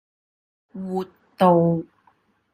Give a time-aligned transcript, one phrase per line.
[0.73, 1.07] 活
[1.37, 1.83] 道